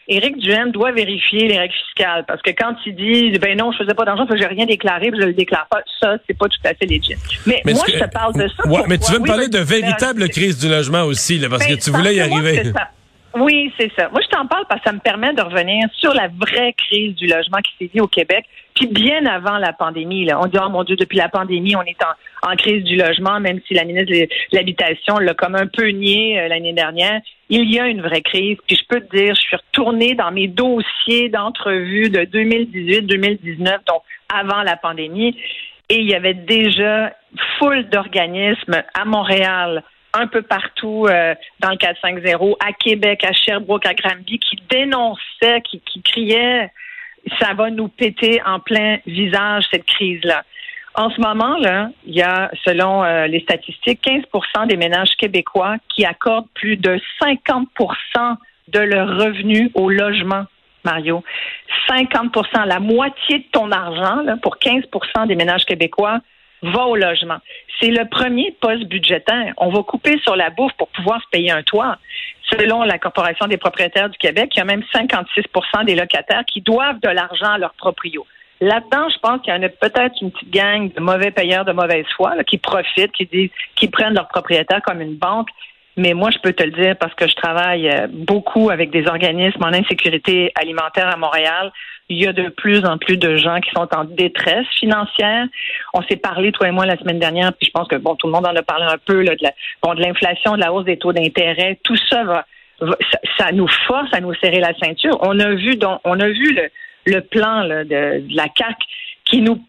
Éric 0.08 0.38
Duhem 0.38 0.72
doit 0.72 0.92
vérifier 0.92 1.48
les 1.48 1.58
règles 1.58 1.74
fiscales 1.74 2.26
parce 2.28 2.42
que 2.42 2.50
quand 2.52 2.76
il 2.86 2.96
dit 2.96 3.40
ben 3.40 3.58
non, 3.58 3.72
je 3.72 3.78
faisais 3.78 3.94
pas 3.94 4.04
d'argent, 4.04 4.26
que 4.26 4.36
j'ai 4.38 4.46
rien 4.46 4.66
déclaré, 4.66 5.12
je 5.14 5.26
le 5.26 5.34
déclare 5.34 5.68
pas, 5.70 5.82
ça 6.02 6.18
c'est 6.28 6.38
pas 6.38 6.48
tout 6.48 6.58
à 6.66 6.74
fait 6.74 6.86
légitime. 6.86 7.18
Mais, 7.46 7.62
moi 7.66 7.86
je 7.88 8.00
te 8.00 8.10
parle 8.10 8.34
de 8.34 8.48
ça. 8.48 8.68
Ouais, 8.68 8.82
mais 8.88 8.98
tu 8.98 9.12
veux 9.12 9.20
me 9.20 9.28
parler 9.28 9.48
de 9.48 9.60
véritable 9.60 10.28
crise 10.30 10.58
du 10.58 10.68
logement 10.68 11.04
aussi 11.04 11.38
là, 11.38 11.50
parce 11.50 11.66
que 11.66 11.74
ben, 11.74 11.80
tu 11.80 11.92
voulais 11.92 12.16
y 12.16 12.20
arriver. 12.20 12.74
Oui, 13.34 13.72
c'est 13.80 13.92
ça. 13.98 14.10
Moi, 14.10 14.20
je 14.22 14.28
t'en 14.28 14.46
parle 14.46 14.66
parce 14.68 14.82
que 14.82 14.90
ça 14.90 14.94
me 14.94 15.00
permet 15.00 15.34
de 15.34 15.42
revenir 15.42 15.88
sur 15.94 16.14
la 16.14 16.28
vraie 16.28 16.74
crise 16.74 17.16
du 17.16 17.28
logement 17.28 17.60
qui 17.60 17.72
s'est 17.80 17.92
dit 17.94 18.02
au 18.02 18.08
Québec, 18.08 18.46
puis 18.76 18.88
bien 18.88 19.26
avant 19.26 19.58
la 19.58 19.72
pandémie. 19.72 20.26
Là. 20.26 20.40
On 20.42 20.48
dit, 20.48 20.58
oh 20.62 20.70
mon 20.70 20.84
Dieu, 20.84 20.98
depuis 20.98 21.18
la 21.18 21.30
pandémie, 21.30 21.76
on 21.76 21.84
est 21.84 21.98
en, 22.44 22.56
crise 22.56 22.84
du 22.84 22.98
logement, 22.98 23.40
même 23.40 23.62
si 23.68 23.74
la 23.74 23.86
ministre 23.86 24.12
de 24.12 24.28
l'Habitation 24.52 25.18
l'a 25.18 25.34
comme 25.34 25.56
un 25.56 25.68
peu 25.68 25.88
nié 25.88 26.40
euh, 26.40 26.48
l'année 26.50 26.74
dernière. 26.74 27.22
Il 27.50 27.72
y 27.72 27.80
a 27.80 27.88
une 27.88 28.02
vraie 28.02 28.22
crise. 28.22 28.58
Puis 28.68 28.76
je 28.76 28.86
peux 28.88 29.02
te 29.02 29.16
dire, 29.16 29.34
je 29.36 29.42
suis 29.42 29.56
retournée 29.56 30.14
dans 30.16 30.32
mes 30.32 30.48
dossiers 30.48 31.30
d'entrevue 31.30 32.10
de 32.10 32.22
2018-2019, 32.22 33.80
donc 33.88 34.02
avant 34.34 34.64
la 34.64 34.76
pandémie, 34.76 35.38
et 35.90 36.00
il 36.00 36.10
y 36.10 36.16
avait 36.16 36.34
déjà 36.34 37.14
foule 37.58 37.88
d'organismes 37.90 38.84
à 38.94 39.06
Montréal, 39.06 39.84
un 40.14 40.28
peu 40.28 40.42
partout 40.42 41.08
euh, 41.10 41.34
dans 41.60 41.70
le 41.70 41.78
450, 41.78 42.56
à 42.60 42.74
Québec, 42.74 43.24
à 43.24 43.34
Sherbrooke, 43.34 43.86
à 43.86 43.94
Granby, 43.94 44.40
qui 44.40 44.58
dénonçaient, 44.70 45.62
qui, 45.62 45.80
qui 45.82 46.02
criaient 46.02 46.72
ça 47.40 47.54
va 47.54 47.70
nous 47.70 47.88
péter 47.88 48.42
en 48.46 48.60
plein 48.60 48.98
visage 49.06 49.66
cette 49.72 49.86
crise-là. 49.86 50.44
En 50.94 51.10
ce 51.10 51.22
moment-là, 51.22 51.90
il 52.06 52.16
y 52.16 52.22
a, 52.22 52.52
selon 52.66 53.04
euh, 53.04 53.28
les 53.28 53.40
statistiques, 53.42 54.02
15% 54.04 54.68
des 54.68 54.76
ménages 54.76 55.16
québécois 55.18 55.78
qui 55.90 56.06
accordent 56.06 56.50
plus 56.54 56.76
de 56.76 57.00
50% 57.22 58.36
de 58.68 58.80
leur 58.80 59.08
revenu 59.18 59.72
au 59.74 59.90
logement, 59.90 60.44
Mario. 60.84 61.24
50% 61.90 62.66
la 62.66 62.80
moitié 62.80 63.40
de 63.40 63.46
ton 63.52 63.72
argent, 63.72 64.22
là, 64.24 64.36
pour 64.42 64.58
15% 64.58 65.28
des 65.28 65.36
ménages 65.36 65.66
québécois, 65.66 66.20
va 66.62 66.86
au 66.86 66.96
logement. 66.96 67.38
C'est 67.80 67.90
le 67.90 68.08
premier 68.08 68.56
poste 68.62 68.86
budgétaire. 68.86 69.54
On 69.58 69.70
va 69.70 69.84
couper 69.84 70.20
sur 70.20 70.36
la 70.36 70.50
bouffe 70.50 70.74
pour 70.74 70.90
pouvoir 70.90 71.22
se 71.22 71.28
payer 71.32 71.52
un 71.52 71.64
toit. 71.64 71.98
Selon 72.52 72.84
la 72.84 73.00
Corporation 73.00 73.48
des 73.48 73.58
propriétaires 73.58 74.10
du 74.10 74.18
Québec, 74.18 74.52
il 74.56 74.60
y 74.60 74.62
a 74.62 74.66
même 74.66 74.84
56% 74.94 75.86
des 75.86 75.96
locataires 75.96 76.44
qui 76.46 76.62
doivent 76.62 77.00
de 77.00 77.10
l'argent 77.10 77.52
à 77.54 77.58
leurs 77.58 77.74
proprios. 77.74 78.26
Là-dedans, 78.60 79.10
je 79.10 79.18
pense 79.18 79.42
qu'il 79.42 79.52
y 79.52 79.58
en 79.58 79.64
a 79.64 79.70
peut-être 79.70 80.14
une 80.22 80.32
petite 80.32 80.52
gang 80.52 80.94
de 80.94 81.00
mauvais 81.00 81.32
payeurs 81.32 81.66
de 81.66 81.72
mauvaise 81.72 82.06
foi 82.16 82.36
qui 82.44 82.60
profitent, 82.60 83.12
qui 83.12 83.26
disent, 83.26 83.50
qui 83.76 83.88
prennent 83.88 84.14
leurs 84.14 84.28
propriétaires 84.28 84.82
comme 84.84 85.02
une 85.02 85.16
banque. 85.16 85.50
Mais 85.98 86.14
moi, 86.14 86.30
je 86.32 86.40
peux 86.40 86.54
te 86.54 86.64
le 86.64 86.72
dire 86.72 86.96
parce 86.98 87.14
que 87.16 87.28
je 87.28 87.36
travaille 87.36 87.90
euh, 87.90 88.08
beaucoup 88.10 88.70
avec 88.70 88.92
des 88.92 89.08
organismes 89.08 89.64
en 89.64 89.74
insécurité 89.74 90.52
alimentaire 90.56 91.08
à 91.08 91.18
Montréal 91.18 91.72
il 92.12 92.22
y 92.22 92.28
a 92.28 92.34
de 92.34 92.50
plus 92.50 92.84
en 92.86 92.98
plus 92.98 93.18
de 93.18 93.38
gens 93.38 93.60
qui 93.62 93.72
sont 93.72 93.88
en 93.96 94.04
détresse 94.04 94.68
financière. 94.78 95.46
On 95.94 96.02
s'est 96.04 96.18
parlé, 96.18 96.52
toi 96.52 96.68
et 96.68 96.72
moi, 96.72 96.86
la 96.86 96.98
semaine 96.98 97.20
dernière, 97.20 97.54
puis 97.54 97.68
je 97.68 97.72
pense 97.72 97.88
que 97.88 97.96
bon, 97.96 98.16
tout 98.16 98.28
le 98.28 98.34
monde 98.34 98.46
en 98.46 98.56
a 98.56 98.62
parlé 98.62 98.86
un 98.86 98.98
peu 98.98 99.22
là, 99.22 99.34
de 99.34 99.44
la, 99.44 99.54
bon, 99.82 99.94
de 99.94 100.02
l'inflation, 100.02 100.56
de 100.56 100.60
la 100.60 100.74
hausse 100.74 100.86
des 100.86 100.98
taux 100.98 101.14
d'intérêt. 101.14 101.80
Tout 101.84 101.96
ça 102.10 102.24
va, 102.26 102.46
ça, 103.38 103.52
nous 103.54 103.68
force 103.88 104.14
à 104.14 104.20
nous 104.20 104.34
serrer 104.36 104.60
la 104.60 104.74
ceinture. 104.78 105.18
On 105.22 105.40
a 105.40 105.54
vu, 105.54 105.78
donc, 105.78 106.02
on 106.04 106.20
a 106.20 106.28
vu 106.28 106.54
le, 106.54 106.70
le 107.06 107.22
plan 107.22 107.62
là, 107.62 107.86
de, 107.86 108.28
de 108.28 108.36
la 108.36 108.50
CAC 108.50 108.76
qui 109.32 109.42
nous 109.42 109.64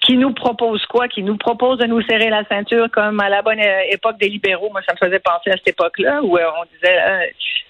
qui 0.00 0.16
nous 0.16 0.32
propose 0.32 0.84
quoi? 0.86 1.06
Qui 1.06 1.22
nous 1.22 1.36
propose 1.36 1.78
de 1.78 1.86
nous 1.86 2.00
serrer 2.02 2.30
la 2.30 2.44
ceinture 2.46 2.88
comme 2.90 3.20
à 3.20 3.28
la 3.28 3.42
bonne 3.42 3.60
époque 3.90 4.18
des 4.18 4.28
libéraux. 4.28 4.70
Moi, 4.72 4.80
ça 4.86 4.94
me 4.94 5.06
faisait 5.06 5.20
penser 5.20 5.50
à 5.50 5.56
cette 5.56 5.68
époque-là 5.68 6.22
où 6.22 6.36
euh, 6.36 6.42
on 6.60 6.64
disait 6.74 6.98
euh, 6.98 7.26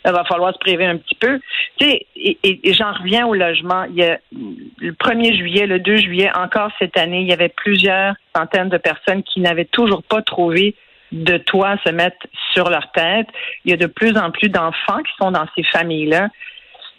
il 0.07 0.13
va 0.13 0.25
falloir 0.25 0.53
se 0.53 0.59
priver 0.59 0.87
un 0.87 0.97
petit 0.97 1.15
peu. 1.17 1.41
et, 1.81 2.07
et 2.43 2.73
j'en 2.73 2.93
reviens 2.93 3.27
au 3.27 3.35
logement. 3.35 3.85
Il 3.85 3.97
y 3.97 4.05
a 4.05 4.19
le 4.33 4.93
1er 4.93 5.37
juillet, 5.37 5.67
le 5.67 5.81
2 5.81 5.97
juillet, 5.97 6.31
encore 6.35 6.71
cette 6.79 6.97
année, 6.97 7.21
il 7.21 7.29
y 7.29 7.33
avait 7.33 7.49
plusieurs 7.49 8.15
centaines 8.35 8.69
de 8.69 8.79
personnes 8.79 9.23
qui 9.23 9.41
n'avaient 9.41 9.67
toujours 9.67 10.03
pas 10.03 10.23
trouvé 10.23 10.75
de 11.13 11.37
toit 11.37 11.77
se 11.85 11.91
mettre 11.91 12.27
sur 12.53 12.71
leur 12.71 12.91
tête. 12.93 13.27
Il 13.65 13.71
y 13.71 13.75
a 13.75 13.77
de 13.77 13.87
plus 13.87 14.17
en 14.17 14.31
plus 14.31 14.49
d'enfants 14.49 15.03
qui 15.03 15.13
sont 15.21 15.31
dans 15.31 15.47
ces 15.55 15.63
familles-là. 15.65 16.29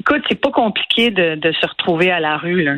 Écoute, 0.06 0.24
c'est 0.28 0.42
pas 0.42 0.52
compliqué 0.52 1.12
de, 1.12 1.40
se 1.42 1.66
retrouver 1.66 2.12
à 2.12 2.20
la 2.20 2.36
rue. 2.36 2.62
Là. 2.62 2.74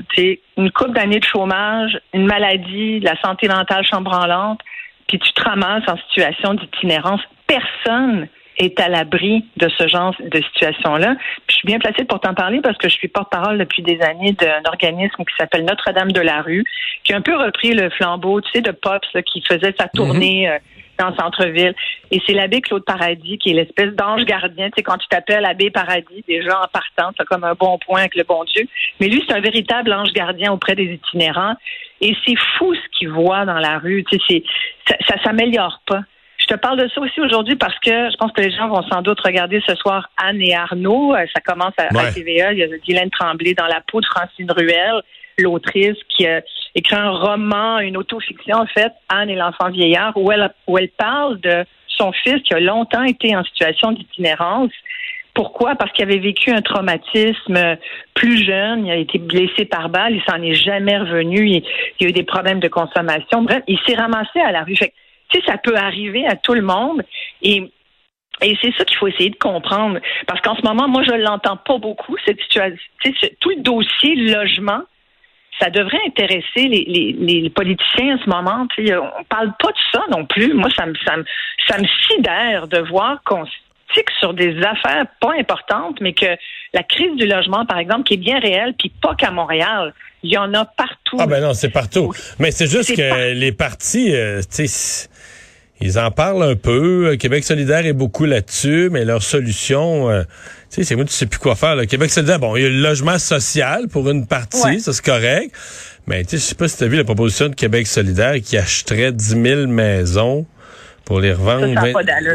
une 0.57 0.71
couple 0.71 0.91
d'années 0.91 1.19
de 1.19 1.25
chômage, 1.25 1.97
une 2.13 2.27
maladie, 2.27 2.99
la 2.99 3.19
santé 3.19 3.47
mentale 3.47 3.83
chambranlante, 3.83 4.59
puis 5.07 5.17
tu 5.17 5.33
te 5.33 5.41
ramasses 5.41 5.83
en 5.87 5.97
situation 5.97 6.53
d'itinérance. 6.53 7.21
Personne 7.47 8.27
est 8.57 8.79
à 8.79 8.89
l'abri 8.89 9.43
de 9.57 9.67
ce 9.69 9.87
genre 9.87 10.13
de 10.19 10.37
situation-là. 10.37 11.15
je 11.49 11.55
suis 11.55 11.65
bien 11.65 11.79
placée 11.79 12.05
pour 12.05 12.19
t'en 12.19 12.35
parler 12.35 12.61
parce 12.61 12.77
que 12.77 12.89
je 12.89 12.93
suis 12.93 13.07
porte-parole 13.07 13.57
depuis 13.57 13.81
des 13.81 13.99
années 14.01 14.33
d'un 14.33 14.61
organisme 14.67 15.25
qui 15.25 15.35
s'appelle 15.35 15.65
Notre-Dame 15.65 16.11
de 16.11 16.21
la 16.21 16.43
rue, 16.43 16.63
qui 17.03 17.13
a 17.13 17.17
un 17.17 17.21
peu 17.21 17.35
repris 17.35 17.73
le 17.73 17.89
flambeau, 17.89 18.39
tu 18.41 18.51
sais, 18.51 18.61
de 18.61 18.71
Pops 18.71 19.17
qui 19.25 19.41
faisait 19.41 19.73
sa 19.79 19.87
tournée. 19.87 20.45
Mm-hmm. 20.45 20.55
Euh, 20.55 20.59
dans 20.97 21.09
le 21.09 21.15
centre-ville. 21.15 21.73
Et 22.11 22.21
c'est 22.25 22.33
l'abbé 22.33 22.61
Claude 22.61 22.85
Paradis 22.85 23.37
qui 23.37 23.51
est 23.51 23.53
l'espèce 23.53 23.93
d'ange 23.93 24.25
gardien. 24.25 24.67
Tu 24.67 24.73
sais, 24.77 24.83
quand 24.83 24.97
tu 24.97 25.07
t'appelles 25.07 25.41
l'abbé 25.41 25.69
Paradis, 25.69 26.23
déjà 26.27 26.61
en 26.61 26.67
partant, 26.67 27.11
c'est 27.17 27.25
comme 27.25 27.43
un 27.43 27.53
bon 27.53 27.77
point 27.79 28.01
avec 28.01 28.15
le 28.15 28.23
bon 28.23 28.43
Dieu. 28.45 28.67
Mais 28.99 29.07
lui, 29.07 29.23
c'est 29.27 29.35
un 29.35 29.41
véritable 29.41 29.93
ange 29.93 30.11
gardien 30.13 30.51
auprès 30.51 30.75
des 30.75 30.85
itinérants. 30.85 31.55
Et 32.01 32.15
c'est 32.25 32.37
fou 32.57 32.73
ce 32.73 32.97
qu'il 32.97 33.09
voit 33.09 33.45
dans 33.45 33.59
la 33.59 33.79
rue. 33.79 34.03
Tu 34.09 34.19
sais, 34.27 34.43
ça, 34.87 34.95
ça 35.07 35.23
s'améliore 35.23 35.81
pas. 35.85 36.01
Je 36.37 36.53
te 36.53 36.59
parle 36.59 36.79
de 36.79 36.87
ça 36.89 37.01
aussi 37.01 37.19
aujourd'hui 37.21 37.55
parce 37.55 37.77
que 37.79 37.89
je 38.11 38.17
pense 38.17 38.31
que 38.31 38.41
les 38.41 38.51
gens 38.51 38.67
vont 38.67 38.83
sans 38.83 39.01
doute 39.01 39.19
regarder 39.21 39.63
ce 39.67 39.73
soir 39.75 40.09
Anne 40.17 40.41
et 40.41 40.53
Arnaud. 40.53 41.15
Euh, 41.15 41.25
ça 41.33 41.41
commence 41.41 41.73
à, 41.77 41.87
à 41.97 42.11
TVA. 42.11 42.53
Il 42.53 42.59
y 42.59 42.63
a 42.63 42.67
Guylaine 42.67 43.09
Tremblay 43.09 43.55
dans 43.55 43.65
la 43.65 43.81
peau 43.91 43.99
de 43.99 44.05
Francine 44.05 44.51
Ruel, 44.51 45.01
l'autrice 45.39 45.97
qui 46.09 46.27
a 46.27 46.41
écrit 46.75 46.95
un 46.95 47.09
roman, 47.09 47.79
une 47.79 47.97
autofiction 47.97 48.57
en 48.57 48.67
fait, 48.67 48.91
Anne 49.09 49.29
et 49.29 49.35
l'enfant 49.35 49.69
vieillard, 49.69 50.15
où 50.15 50.31
elle, 50.31 50.53
où 50.67 50.77
elle 50.77 50.89
parle 50.89 51.39
de 51.39 51.65
son 51.87 52.11
fils 52.11 52.41
qui 52.43 52.53
a 52.53 52.59
longtemps 52.59 53.03
été 53.03 53.35
en 53.35 53.43
situation 53.43 53.91
d'itinérance. 53.93 54.71
Pourquoi? 55.33 55.75
Parce 55.75 55.91
qu'il 55.91 56.03
avait 56.03 56.19
vécu 56.19 56.51
un 56.51 56.61
traumatisme 56.61 57.77
plus 58.13 58.45
jeune, 58.45 58.85
il 58.85 58.91
a 58.91 58.95
été 58.95 59.19
blessé 59.19 59.65
par 59.65 59.89
balle, 59.89 60.15
il 60.15 60.23
s'en 60.23 60.41
est 60.41 60.53
jamais 60.53 60.97
revenu, 60.97 61.47
il, 61.47 61.63
il, 61.99 62.07
a 62.07 62.09
eu 62.09 62.13
des 62.13 62.23
problèmes 62.23 62.59
de 62.59 62.69
consommation. 62.69 63.41
Bref, 63.41 63.63
il 63.67 63.77
s'est 63.85 63.95
ramassé 63.95 64.39
à 64.39 64.51
la 64.51 64.63
rue. 64.63 64.75
Fait 64.75 64.93
tu 65.29 65.39
sais, 65.39 65.45
ça 65.47 65.57
peut 65.57 65.75
arriver 65.75 66.25
à 66.27 66.35
tout 66.35 66.53
le 66.53 66.61
monde. 66.61 67.01
Et 67.41 67.71
et 68.41 68.57
c'est 68.61 68.73
ça 68.77 68.83
qu'il 68.83 68.97
faut 68.97 69.07
essayer 69.07 69.29
de 69.29 69.37
comprendre. 69.37 69.99
Parce 70.27 70.41
qu'en 70.41 70.55
ce 70.55 70.61
moment, 70.61 70.87
moi, 70.87 71.03
je 71.03 71.13
l'entends 71.13 71.57
pas 71.57 71.77
beaucoup, 71.77 72.15
cette 72.25 72.39
situation. 72.41 72.77
Tout 73.39 73.49
le 73.49 73.61
dossier 73.61 74.15
logement, 74.15 74.81
ça 75.59 75.69
devrait 75.69 75.99
intéresser 76.07 76.67
les, 76.67 77.15
les, 77.17 77.49
politiciens 77.49 78.15
en 78.15 78.23
ce 78.23 78.29
moment. 78.29 78.67
On 78.77 79.23
parle 79.25 79.53
pas 79.59 79.69
de 79.69 79.77
ça 79.91 80.01
non 80.11 80.25
plus. 80.25 80.53
Moi, 80.53 80.69
ça 80.75 80.85
me, 80.85 80.93
ça 81.05 81.17
me, 81.17 81.23
ça 81.67 81.77
me 81.77 81.87
sidère 82.07 82.67
de 82.67 82.79
voir 82.89 83.21
qu'on 83.25 83.45
tique 83.93 84.09
sur 84.19 84.33
des 84.33 84.57
affaires 84.57 85.05
pas 85.21 85.33
importantes, 85.39 86.01
mais 86.01 86.13
que 86.13 86.25
la 86.73 86.83
crise 86.83 87.15
du 87.15 87.25
logement, 87.25 87.65
par 87.65 87.77
exemple, 87.77 88.03
qui 88.03 88.15
est 88.15 88.17
bien 88.17 88.39
réelle, 88.39 88.73
puis 88.77 88.91
pas 89.01 89.15
qu'à 89.15 89.31
Montréal. 89.31 89.93
Il 90.23 90.31
y 90.31 90.37
en 90.37 90.53
a 90.55 90.65
partout. 90.65 91.17
Ah 91.19 91.27
ben 91.27 91.39
non, 91.39 91.53
c'est 91.53 91.69
partout. 91.69 92.11
Mais 92.39 92.49
c'est 92.49 92.67
juste 92.67 92.95
que 92.95 93.33
les 93.33 93.51
partis, 93.51 94.15
euh, 94.15 94.41
tu 94.41 94.67
sais 94.67 95.07
ils 95.81 95.99
en 95.99 96.11
parlent 96.11 96.43
un 96.43 96.55
peu. 96.55 97.15
Québec 97.19 97.43
solidaire 97.43 97.85
est 97.85 97.93
beaucoup 97.93 98.25
là-dessus, 98.25 98.89
mais 98.91 99.03
leur 99.03 99.21
solution, 99.21 100.09
euh, 100.09 100.23
tu 100.75 100.81
sais, 100.81 100.89
c'est 100.89 100.95
moi, 100.95 101.05
tu 101.05 101.13
sais 101.13 101.25
plus 101.25 101.39
quoi 101.39 101.55
faire. 101.55 101.77
Québec 101.87 102.11
solidaire, 102.11 102.37
bon, 102.37 102.57
il 102.57 102.63
y 102.63 102.65
a 102.65 102.69
le 102.69 102.81
logement 102.81 103.17
social 103.17 103.87
pour 103.87 104.09
une 104.09 104.27
partie, 104.27 104.81
ça 104.81 104.91
c'est 104.91 105.05
correct. 105.05 105.55
Mais 106.05 106.23
tu 106.25 106.31
sais, 106.31 106.37
je 106.37 106.41
sais 106.41 106.55
pas 106.55 106.67
si 106.67 106.77
tu 106.77 106.83
as 106.83 106.87
vu 106.87 106.97
la 106.97 107.05
proposition 107.05 107.47
de 107.47 107.55
Québec 107.55 107.87
solidaire 107.87 108.35
qui 108.43 108.57
achèterait 108.57 109.13
10 109.13 109.41
000 109.41 109.67
maisons 109.67 110.45
pour 111.05 111.21
les 111.21 111.31
revendre, 111.31 111.67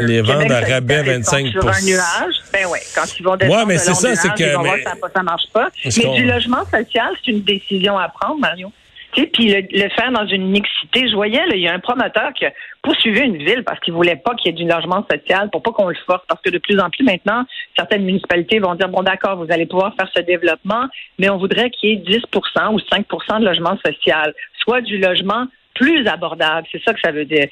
les 0.01 0.21
vendre 0.21 0.51
à 0.51 0.61
rabais 0.61 1.03
25 1.03 1.47
sur 1.49 1.67
un 1.67 1.81
nuage, 1.81 2.35
ben 2.51 2.65
ouais, 2.65 2.81
quand 2.95 3.03
ils 3.19 3.23
vont 3.23 3.35
descendre 3.35 3.59
ouais, 3.59 3.65
mais 3.67 3.77
c'est 3.77 3.93
ça, 3.93 4.15
c'est 4.15 4.33
que 4.33 4.43
mais... 4.43 4.55
voir, 4.55 4.75
ça, 4.83 4.93
ça 5.15 5.23
marche 5.23 5.47
pas. 5.53 5.69
Mais 5.85 6.15
du 6.15 6.25
logement 6.25 6.63
social, 6.65 7.11
c'est 7.23 7.31
une 7.31 7.43
décision 7.43 7.99
à 7.99 8.09
prendre, 8.09 8.39
Mario 8.39 8.71
puis 9.11 9.53
le, 9.53 9.89
faire 9.89 10.11
dans 10.11 10.25
une 10.25 10.47
mixité. 10.47 11.07
Je 11.07 11.15
voyais, 11.15 11.41
il 11.53 11.59
y 11.59 11.67
a 11.67 11.73
un 11.73 11.79
promoteur 11.79 12.33
qui 12.33 12.45
a 12.45 12.51
poursuivi 12.81 13.21
une 13.21 13.37
ville 13.37 13.63
parce 13.63 13.79
qu'il 13.79 13.93
voulait 13.93 14.15
pas 14.15 14.35
qu'il 14.35 14.51
y 14.51 14.55
ait 14.55 14.65
du 14.65 14.69
logement 14.69 15.05
social 15.09 15.49
pour 15.51 15.61
pas 15.61 15.71
qu'on 15.71 15.89
le 15.89 15.95
force. 16.05 16.23
Parce 16.27 16.41
que 16.41 16.49
de 16.49 16.57
plus 16.57 16.79
en 16.79 16.89
plus 16.89 17.03
maintenant, 17.03 17.43
certaines 17.75 18.03
municipalités 18.03 18.59
vont 18.59 18.75
dire, 18.75 18.89
bon 18.89 19.03
d'accord, 19.03 19.37
vous 19.37 19.51
allez 19.51 19.65
pouvoir 19.65 19.93
faire 19.95 20.09
ce 20.15 20.21
développement, 20.21 20.87
mais 21.19 21.29
on 21.29 21.37
voudrait 21.37 21.69
qu'il 21.69 21.89
y 21.89 21.93
ait 21.93 22.19
10% 22.19 22.73
ou 22.73 22.79
5% 22.79 23.39
de 23.39 23.45
logement 23.45 23.77
social, 23.85 24.33
soit 24.63 24.81
du 24.81 24.97
logement 24.97 25.45
plus 25.73 26.07
abordable. 26.07 26.67
C'est 26.71 26.81
ça 26.83 26.93
que 26.93 26.99
ça 27.03 27.11
veut 27.11 27.25
dire. 27.25 27.47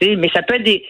Mais 0.00 0.28
ça 0.34 0.42
peut 0.42 0.56
être 0.56 0.62
des 0.62 0.84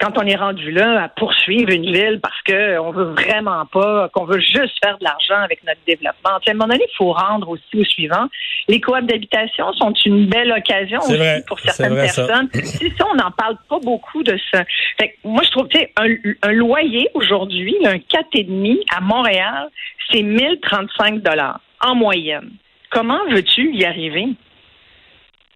quand 0.00 0.18
on 0.18 0.26
est 0.26 0.36
rendu 0.36 0.70
là 0.70 1.04
à 1.04 1.08
poursuivre 1.08 1.70
une 1.70 1.90
ville 1.90 2.20
parce 2.20 2.40
que 2.42 2.78
on 2.78 2.90
veut 2.90 3.12
vraiment 3.12 3.64
pas, 3.66 4.08
qu'on 4.10 4.24
veut 4.24 4.40
juste 4.40 4.74
faire 4.82 4.98
de 4.98 5.04
l'argent 5.04 5.42
avec 5.42 5.64
notre 5.64 5.80
développement. 5.86 6.30
à 6.30 6.38
un 6.46 6.52
moment 6.54 6.66
donné, 6.66 6.84
il 6.84 6.96
faut 6.96 7.12
rendre 7.12 7.48
aussi 7.48 7.76
au 7.76 7.84
suivant. 7.84 8.26
Les 8.68 8.80
coop 8.80 9.00
d'habitation 9.06 9.72
sont 9.74 9.92
une 10.04 10.26
belle 10.26 10.52
occasion 10.52 10.98
aussi 10.98 11.42
pour 11.46 11.60
certaines 11.60 11.94
personnes. 11.94 12.48
Si 12.52 12.92
ça, 12.98 13.06
on 13.12 13.16
n'en 13.16 13.30
parle 13.30 13.56
pas 13.68 13.78
beaucoup 13.80 14.22
de 14.22 14.38
ça. 14.52 14.64
Fait 15.00 15.16
moi, 15.24 15.42
je 15.44 15.50
trouve, 15.50 15.68
que 15.68 15.78
un, 15.96 16.48
un 16.48 16.52
loyer 16.52 17.08
aujourd'hui, 17.14 17.76
un 17.84 17.96
4,5 17.96 18.80
à 18.94 19.00
Montréal, 19.00 19.68
c'est 20.10 20.22
1035 20.22 21.22
dollars 21.22 21.60
en 21.80 21.94
moyenne. 21.94 22.50
Comment 22.90 23.20
veux-tu 23.30 23.74
y 23.74 23.84
arriver? 23.84 24.28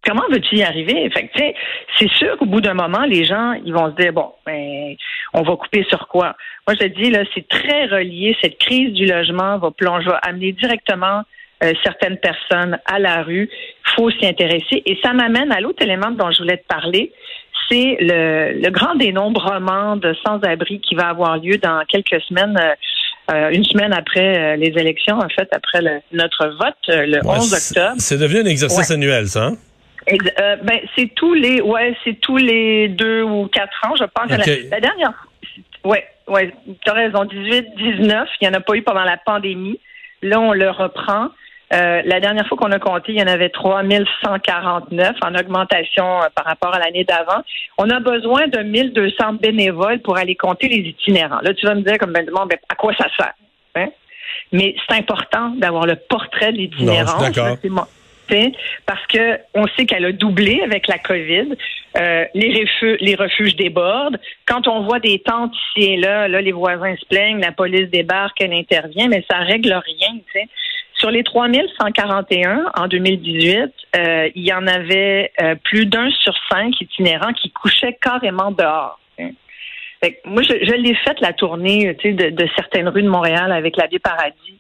Comment 0.04 0.24
veux-tu 0.30 0.56
y 0.56 0.62
arriver? 0.64 1.08
Fait 1.10 1.30
c'est 1.98 2.10
sûr 2.10 2.36
qu'au 2.36 2.46
bout 2.46 2.60
d'un 2.60 2.74
moment, 2.74 3.04
les 3.04 3.24
gens, 3.24 3.52
ils 3.64 3.72
vont 3.72 3.90
se 3.90 4.02
dire, 4.02 4.12
bon, 4.12 4.32
ben, 4.44 4.96
on 5.32 5.42
va 5.42 5.56
couper 5.56 5.84
sur 5.88 6.08
quoi? 6.08 6.34
Moi, 6.66 6.76
je 6.80 6.86
te 6.86 7.00
dis, 7.00 7.10
là, 7.10 7.22
c'est 7.34 7.46
très 7.46 7.86
relié. 7.86 8.36
Cette 8.42 8.58
crise 8.58 8.92
du 8.94 9.06
logement 9.06 9.58
va 9.58 9.70
plonger, 9.70 10.08
va 10.08 10.16
amener 10.16 10.52
directement 10.52 11.22
euh, 11.62 11.72
certaines 11.84 12.18
personnes 12.18 12.78
à 12.86 12.98
la 12.98 13.22
rue. 13.22 13.48
Il 13.48 13.90
faut 13.94 14.10
s'y 14.10 14.26
intéresser. 14.26 14.82
Et 14.86 14.98
ça 15.04 15.12
m'amène 15.12 15.52
à 15.52 15.60
l'autre 15.60 15.82
élément 15.82 16.10
dont 16.10 16.32
je 16.32 16.42
voulais 16.42 16.56
te 16.56 16.66
parler. 16.66 17.12
C'est 17.70 17.96
le, 18.00 18.60
le 18.60 18.70
grand 18.70 18.96
dénombrement 18.96 19.94
de 19.94 20.14
sans-abri 20.26 20.80
qui 20.80 20.96
va 20.96 21.10
avoir 21.10 21.38
lieu 21.38 21.58
dans 21.58 21.84
quelques 21.88 22.20
semaines. 22.22 22.58
Euh, 22.60 22.74
euh, 23.30 23.50
une 23.52 23.64
semaine 23.64 23.92
après 23.92 24.56
les 24.56 24.72
élections, 24.76 25.16
en 25.16 25.28
fait, 25.28 25.48
après 25.52 25.78
notre 26.12 26.48
vote, 26.58 26.74
le 26.88 27.20
11 27.24 27.54
octobre. 27.54 27.94
C'est 27.98 28.18
devenu 28.18 28.40
un 28.40 28.46
exercice 28.46 28.90
annuel, 28.90 29.28
ça. 29.28 29.44
Hein? 29.44 29.56
Euh, 30.10 30.56
ben, 30.62 30.80
c'est 30.96 31.14
tous 31.14 31.34
les, 31.34 31.60
ouais, 31.60 31.96
c'est 32.04 32.20
tous 32.20 32.36
les 32.36 32.88
deux 32.88 33.22
ou 33.22 33.46
quatre 33.46 33.80
ans, 33.86 33.94
je 33.96 34.04
pense. 34.04 34.30
La, 34.30 34.80
dernière, 34.80 35.28
ouais, 35.84 36.04
ouais, 36.28 36.52
as 36.86 36.92
raison, 36.92 37.24
18, 37.24 37.74
19, 37.76 38.28
il 38.40 38.48
n'y 38.48 38.54
en 38.54 38.58
a 38.58 38.60
pas 38.60 38.74
eu 38.74 38.82
pendant 38.82 39.04
la 39.04 39.16
pandémie. 39.16 39.78
Là, 40.22 40.40
on 40.40 40.52
le 40.52 40.70
reprend. 40.70 41.28
Euh, 41.72 42.02
la 42.04 42.20
dernière 42.20 42.46
fois 42.46 42.58
qu'on 42.58 42.70
a 42.70 42.78
compté, 42.78 43.12
il 43.12 43.18
y 43.18 43.22
en 43.22 43.26
avait 43.26 43.48
3149 43.48 45.16
en 45.22 45.34
augmentation 45.34 46.22
euh, 46.22 46.26
par 46.34 46.44
rapport 46.44 46.74
à 46.74 46.78
l'année 46.78 47.04
d'avant. 47.04 47.42
On 47.78 47.88
a 47.88 47.98
besoin 47.98 48.46
de 48.48 48.58
1200 48.58 49.34
bénévoles 49.40 50.00
pour 50.00 50.18
aller 50.18 50.34
compter 50.34 50.68
les 50.68 50.88
itinérants. 50.88 51.40
Là, 51.42 51.54
tu 51.54 51.66
vas 51.66 51.74
me 51.74 51.80
dire 51.80 51.96
comme 51.98 52.12
ben, 52.12 52.26
ben 52.26 52.58
à 52.68 52.74
quoi 52.74 52.92
ça 52.94 53.06
sert? 53.16 53.32
Hein? 53.76 53.88
Mais 54.52 54.74
c'est 54.86 54.96
important 54.98 55.54
d'avoir 55.56 55.86
le 55.86 55.96
portrait 55.96 56.52
de 56.52 56.58
l'itinérant. 56.58 57.18
Parce 58.86 59.06
que 59.06 59.38
on 59.54 59.66
sait 59.76 59.86
qu'elle 59.86 60.04
a 60.04 60.12
doublé 60.12 60.60
avec 60.62 60.88
la 60.88 60.98
COVID. 60.98 61.54
Euh, 61.98 62.24
les, 62.34 63.14
refuges, 63.14 63.54
débordent. 63.56 64.18
Quand 64.46 64.66
on 64.66 64.82
voit 64.82 65.00
des 65.00 65.18
tentes 65.18 65.54
ici 65.54 65.90
et 65.92 65.96
là, 65.98 66.28
là, 66.28 66.40
les 66.40 66.52
voisins 66.52 66.96
se 66.96 67.04
plaignent, 67.06 67.40
la 67.40 67.52
police 67.52 67.90
débarque, 67.90 68.40
elle 68.40 68.54
intervient, 68.54 69.08
mais 69.08 69.24
ça 69.30 69.38
règle 69.38 69.72
rien. 69.72 70.18
Sur 70.94 71.10
les 71.10 71.22
3141 71.22 72.70
en 72.74 72.88
2018, 72.88 73.72
euh, 73.96 74.30
il 74.34 74.44
y 74.44 74.52
en 74.52 74.66
avait 74.66 75.32
euh, 75.42 75.54
plus 75.64 75.84
d'un 75.84 76.10
sur 76.10 76.34
cinq 76.50 76.80
itinérants 76.80 77.32
qui 77.34 77.50
couchaient 77.50 77.98
carrément 78.00 78.52
dehors. 78.52 78.98
moi, 80.24 80.42
je, 80.42 80.74
l'ai 80.74 80.94
fait 80.94 81.20
la 81.20 81.32
tournée 81.32 81.94
de, 81.94 82.30
de 82.30 82.48
certaines 82.56 82.88
rues 82.88 83.02
de 83.02 83.08
Montréal 83.08 83.52
avec 83.52 83.76
la 83.76 83.86
vie 83.86 83.98
Paradis 83.98 84.58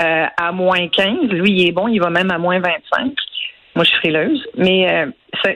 euh, 0.00 0.26
à 0.36 0.52
moins 0.52 0.88
15. 0.88 1.30
Lui, 1.30 1.52
il 1.52 1.68
est 1.68 1.72
bon, 1.72 1.88
il 1.88 2.00
va 2.00 2.10
même 2.10 2.30
à 2.30 2.38
moins 2.38 2.58
25. 2.60 3.12
Moi, 3.74 3.84
je 3.84 3.90
suis 3.90 3.98
frileuse. 3.98 4.46
Mais 4.56 4.90
euh, 4.90 5.06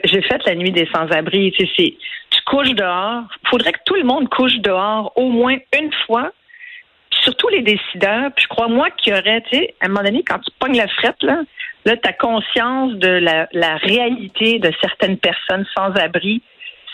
j'ai 0.03 0.21
fait 0.21 0.41
la 0.45 0.55
nuit 0.55 0.71
des 0.71 0.87
sans-abri. 0.93 1.51
Tu, 1.51 1.67
sais, 1.67 1.97
tu 2.29 2.41
couches 2.45 2.73
dehors. 2.73 3.23
Il 3.43 3.49
faudrait 3.49 3.73
que 3.73 3.79
tout 3.85 3.95
le 3.95 4.03
monde 4.03 4.29
couche 4.29 4.57
dehors 4.57 5.11
au 5.15 5.29
moins 5.29 5.57
une 5.77 5.91
fois. 6.05 6.31
surtout 7.09 7.49
les 7.49 7.61
décideurs. 7.61 8.31
Puis 8.35 8.43
je 8.43 8.47
crois, 8.47 8.67
moi, 8.67 8.89
qu'il 8.91 9.13
y 9.13 9.17
aurait, 9.17 9.41
tu 9.49 9.57
sais, 9.57 9.75
à 9.81 9.85
un 9.85 9.89
moment 9.89 10.03
donné, 10.03 10.23
quand 10.23 10.39
tu 10.39 10.51
pognes 10.59 10.77
la 10.77 10.87
frette, 10.87 11.21
là, 11.23 11.41
là 11.85 11.97
tu 11.97 12.07
as 12.07 12.13
conscience 12.13 12.93
de 12.93 13.09
la, 13.09 13.47
la 13.51 13.77
réalité 13.77 14.59
de 14.59 14.71
certaines 14.81 15.17
personnes 15.17 15.65
sans-abri 15.75 16.41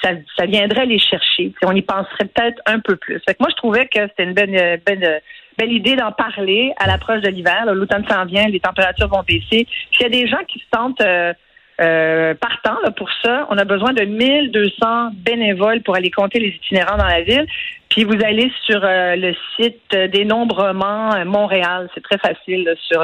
ça, 0.02 0.46
viendrait 0.46 0.86
les 0.86 1.00
chercher. 1.00 1.54
on 1.64 1.76
y 1.76 1.82
penserait 1.82 2.26
peut-être 2.26 2.62
un 2.66 2.80
peu 2.80 2.96
plus. 2.96 3.22
moi, 3.40 3.50
je 3.50 3.56
trouvais 3.56 3.86
que 3.86 4.00
c'était 4.02 4.24
une 4.24 4.34
belle, 4.34 4.82
belle, 4.86 5.22
belle 5.58 5.72
idée 5.72 5.96
d'en 5.96 6.12
parler 6.12 6.74
à 6.78 6.88
l'approche 6.88 7.22
de 7.22 7.30
l'hiver. 7.30 7.66
L'automne 7.66 8.06
s'en 8.10 8.26
vient, 8.26 8.48
les 8.48 8.60
températures 8.60 9.08
vont 9.08 9.24
baisser. 9.28 9.68
S'il 9.92 10.02
y 10.02 10.06
a 10.06 10.10
des 10.10 10.28
gens 10.28 10.44
qui 10.48 10.60
se 10.60 10.66
sentent 10.74 11.02
euh, 11.02 11.34
euh, 11.80 12.34
partants 12.36 12.80
pour 12.96 13.10
ça, 13.24 13.48
on 13.50 13.58
a 13.58 13.66
besoin 13.66 13.94
de 13.94 14.04
1200 14.04 15.12
bénévoles 15.16 15.82
pour 15.82 15.96
aller 15.96 16.12
compter 16.12 16.40
les 16.40 16.50
itinérants 16.50 16.98
dans 16.98 17.06
la 17.06 17.22
ville. 17.22 17.46
Puis 17.90 18.04
vous 18.04 18.18
allez 18.24 18.52
sur 18.66 18.82
euh, 18.84 19.16
le 19.16 19.36
site 19.56 19.96
Dénombrement 20.12 21.26
Montréal. 21.26 21.90
C'est 21.94 22.04
très 22.04 22.18
facile 22.18 22.74
sur, 22.88 23.04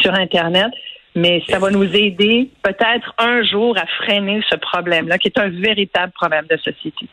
sur 0.00 0.14
Internet 0.14 0.70
mais 1.14 1.42
ça 1.48 1.58
va 1.58 1.70
nous 1.70 1.84
aider 1.84 2.50
peut-être 2.62 3.14
un 3.18 3.42
jour 3.44 3.76
à 3.78 3.86
freiner 4.02 4.40
ce 4.50 4.56
problème-là, 4.56 5.18
qui 5.18 5.28
est 5.28 5.38
un 5.38 5.48
véritable 5.48 6.12
problème 6.12 6.46
de 6.50 6.56
société. 6.56 7.06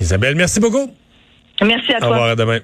Isabelle, 0.00 0.34
merci 0.34 0.60
beaucoup. 0.60 0.90
Merci 1.62 1.92
à 1.92 1.98
toi. 1.98 2.08
Au 2.08 2.12
revoir, 2.12 2.30
à 2.30 2.36
demain. 2.36 2.60